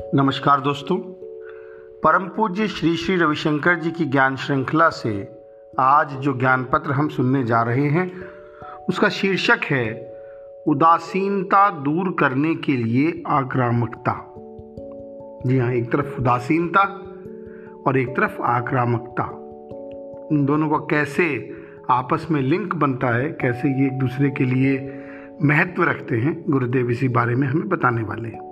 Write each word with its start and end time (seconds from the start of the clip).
नमस्कार 0.00 0.60
दोस्तों, 0.60 0.96
परम 2.04 2.28
पूज्य 2.28 2.68
श्री 2.68 2.96
श्री 2.96 3.16
रविशंकर 3.16 3.74
जी 3.74 3.90
की 3.90 4.04
ज्ञान 4.04 4.36
श्रृंखला 4.36 4.88
से 4.88 5.28
आज 5.78 6.12
जो 6.12 6.38
ज्ञान 6.38 6.64
पत्र 6.64 6.92
हम 6.92 7.08
सुनने 7.08 7.44
जा 7.44 7.62
रहे 7.62 7.86
हैं, 7.86 8.12
उसका 8.88 9.08
शीर्षक 9.08 9.60
है, 9.64 10.14
उदासीनता 10.66 11.70
दूर 11.70 12.16
करने 12.18 12.54
के 12.54 12.72
लिए 12.72 13.22
आक्रामकता। 13.26 14.34
जी 15.46 15.58
हाँ 15.58 15.72
एक 15.72 15.92
तरफ़ 15.92 16.20
उदासीनता 16.20 16.82
और 17.86 17.98
एक 17.98 18.08
तरफ़ 18.16 18.42
आक्रामकता। 18.42 19.24
इन 20.32 20.44
दोनों 20.44 20.68
का 20.68 20.76
कैसे 20.76 21.54
आपस 21.90 22.26
में 22.30 22.42
लिंक 22.42 22.74
बनता 22.74 23.08
है, 23.08 23.28
कैसे 23.30 23.80
ये 23.80 23.86
एक 23.86 23.98
दूसरे 23.98 24.30
के 24.30 24.44
लिए 24.44 25.02
महत्व 25.42 25.82
रखते 25.82 26.16
हैं, 26.16 26.44
गुरुदेव 26.48 26.90
इसी 26.90 27.08
बारे 27.08 27.34
में 27.34 27.48
हमें 27.48 27.68
बताने 27.68 28.02
वाले 28.02 28.28
हैं। 28.28 28.49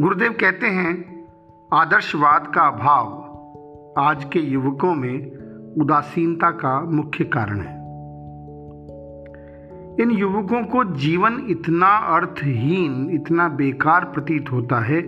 गुरुदेव 0.00 0.32
कहते 0.32 0.66
हैं, 0.66 1.24
आदर्शवाद 1.72 2.52
का 2.54 2.62
अभाव 2.62 3.94
आज 3.98 4.24
के 4.24 4.38
युवकों 4.38 4.94
में 4.94 5.36
उदासीनता 5.80 6.50
का 6.50 6.80
मुख्य 6.80 7.24
कारण 7.24 7.60
है। 7.60 7.74
इन 10.02 10.10
युवकों 10.10 10.64
को 10.64 10.84
जीवन 10.84 11.46
इतना 11.50 11.86
अर्थहीन, 11.86 13.10
इतना 13.10 13.48
बेकार 13.48 14.04
प्रतीत 14.04 14.52
होता 14.52 14.80
है, 14.80 15.00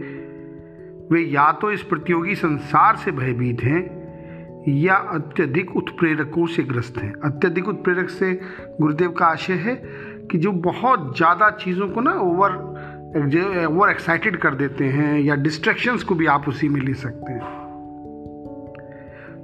वे 1.12 1.20
या 1.20 1.52
तो 1.52 1.72
इस 1.72 1.82
प्रतियोगी 1.82 2.34
संसार 2.34 2.96
से 2.96 3.12
भयभीत 3.12 3.62
हैं, 3.62 4.06
या 4.68 4.94
अत्यधिक 4.94 5.76
उत्प्रेरकों 5.76 6.46
से 6.46 6.62
ग्रस्त 6.62 6.98
हैं। 6.98 7.12
अत्यधिक 7.24 7.68
उत्प्रेरक 7.68 8.08
से 8.08 8.40
गुरुदेव 8.80 9.10
का 9.10 9.26
आशय 9.26 9.52
है 9.52 9.74
कि 10.30 10.38
जो 10.38 10.52
बहुत 10.52 11.16
ज़्यादा 11.16 11.50
चीज़ों 11.50 11.88
को 11.88 12.00
ना 12.00 12.12
ओवर 12.12 12.75
ओवर 13.66 13.90
एक्साइटेड 13.90 14.36
कर 14.36 14.54
देते 14.54 14.84
हैं 14.84 15.20
या 15.20 15.34
डिस्ट्रैक्शंस 15.34 16.02
को 16.02 16.14
भी 16.14 16.26
आप 16.26 16.48
उसी 16.48 16.68
में 16.68 16.80
ले 16.80 16.94
सकते 16.94 17.32
हैं। 17.32 17.66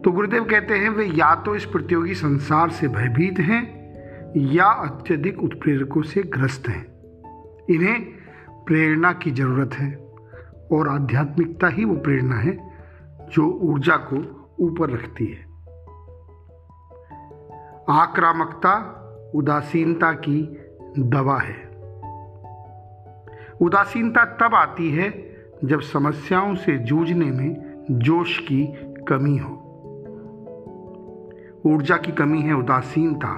तो 0.05 0.13
गुरुदेव 0.13 0.45
कहते 0.45 0.75
हैं, 0.75 0.91
वे 0.91 1.05
या 1.05 1.35
तो 1.35 1.57
इस 1.57 1.65
प्रतियोगी 1.65 2.15
संसार 2.15 2.71
से 2.71 2.89
भयभीत 2.89 3.39
हैं 3.39 3.83
या 4.37 4.65
अत्यधिक 4.65 5.43
उत्प्रेरकों 5.43 6.03
से 6.03 6.23
ग्रस्त 6.23 6.69
हैं। 6.69 6.93
इन्हें 7.71 8.05
प्रेरणा 8.67 9.13
की 9.13 9.31
ज़रूरत 9.31 9.75
है 9.75 9.95
और 10.73 10.89
आध्यात्मिकता 10.89 11.69
ही 11.69 11.85
वो 11.85 11.95
प्रेरणा 11.95 12.37
है 12.37 12.71
जो 13.33 13.59
ऊर्जा 13.63 13.97
को 13.97 14.17
ऊपर 14.61 14.91
रखती 14.91 15.27
है। 15.27 15.53
आक्रामकता, 17.91 18.99
उदासीनता 19.35 20.13
की 20.13 20.59
दवा 20.99 21.39
है। 21.39 21.72
उदासीनता 23.63 24.25
तब 24.25 24.55
आती 24.55 24.91
है 24.91 25.37
जब 25.65 25.81
समस्याओं 25.81 26.55
से 26.55 26.79
जूझने 26.79 27.27
में 27.27 27.85
जोश 27.91 28.39
की 28.39 28.67
कमी 29.09 29.37
हो। 29.37 29.59
ऊर्जा 31.67 31.97
की 31.97 32.13
कमी 32.13 32.43
है 32.43 32.55
उदासीनता 32.55 33.29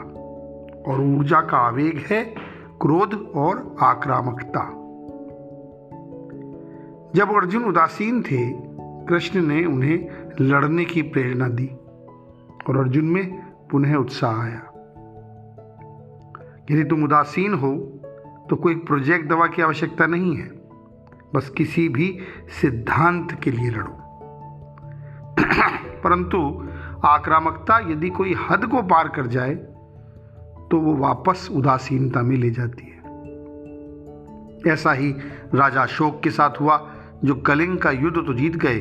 और 0.89 1.00
ऊर्जा 1.00 1.41
का 1.41 1.56
आवेग 1.56 2.05
है 2.11 2.25
क्रोध 2.80 3.33
और 3.34 3.77
आक्रामकता। 3.83 4.80
जब 7.14 7.28
अर्जुन 7.36 7.64
उदासीन 7.64 8.22
थे, 8.22 8.50
कृष्ण 9.06 9.47
ने 9.47 9.64
उन्हें 9.64 10.08
लड़ने 10.41 10.84
की 10.84 11.02
प्रेरणा 11.02 11.48
दी 11.48 11.70
और 12.69 12.77
अर्जुन 12.77 13.05
में 13.05 13.42
पुनः 13.70 13.95
उत्साह 13.95 14.42
आया। 14.42 14.70
यदि 16.70 16.84
तुम 16.84 17.05
उदासीन 17.05 17.55
हो 17.55 17.93
तो 18.55 18.58
कोई 18.58 18.74
प्रोजेक्ट 18.74 19.28
दवा 19.28 19.47
की 19.47 19.62
आवश्यकता 19.62 20.06
नहीं 20.06 20.36
है। 20.36 20.48
बस 21.34 21.48
किसी 21.50 21.88
भी 21.88 22.19
सिद्धांत 22.61 23.33
के 23.33 23.51
लिए 23.51 23.70
लड़ो। 23.70 23.96
परंतु 26.02 26.68
आक्रामकता 27.05 27.92
यदि 27.92 28.08
कोई 28.08 28.34
हद 28.51 28.67
को 28.67 28.83
पार 28.83 29.08
कर 29.08 29.27
जाए 29.27 29.55
तो 30.70 30.80
वो 30.80 30.96
वापस 30.96 31.48
उदासीनता 31.52 32.23
में 32.23 32.36
ले 32.36 32.51
जाती 32.51 32.83
है। 32.83 32.98
ऐसा 34.73 34.92
ही 34.92 35.11
राजा 35.55 35.83
अशोक 35.83 36.20
के 36.23 36.30
साथ 36.30 36.61
हुआ, 36.61 36.90
जो 37.24 37.34
कलिंग 37.34 37.78
का 37.78 37.90
युद्ध 37.90 38.17
तो 38.17 38.34
जीत 38.34 38.57
गए, 38.57 38.80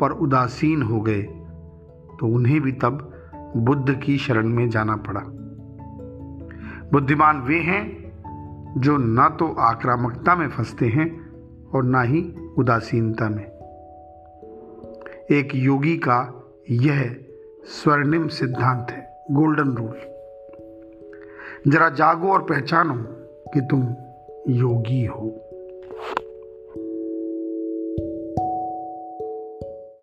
पर 0.00 0.10
उदासीन 0.10 0.82
हो 0.82 1.00
गए 1.00 1.22
तो 2.20 2.26
उन्हें 2.26 2.60
भी 2.60 2.72
तब 2.72 3.12
बुद्ध 3.56 3.94
की 3.94 4.18
शरण 4.18 4.48
में 4.48 4.70
जाना 4.70 4.96
पड़ा। 4.96 5.20
बुद्धिमान 6.92 7.40
वे 7.40 7.60
हैं 7.60 8.05
जो 8.76 8.96
ना 8.96 9.28
तो 9.28 9.54
आक्रामकता 9.58 10.36
में 10.36 10.48
फंसते 10.48 10.86
हैं 10.86 11.26
और 11.70 11.84
ना 11.84 12.02
ही 12.02 12.34
उदासीनता 12.58 13.28
में। 13.28 13.44
एक 15.30 15.48
योगी 15.54 15.96
का 15.96 16.44
यह 16.70 17.16
स्वर्णिम 17.64 18.28
सिद्धांत 18.28 18.86
है 18.90 19.24
गोल्डन 19.30 19.68
रूल 19.68 19.98
जरा 21.72 21.88
जागो 21.88 22.32
और 22.32 22.42
पहचानो 22.42 22.94
कि 23.54 23.60
तुम 23.60 23.82
योगी 24.48 25.04
हो। 25.04 25.45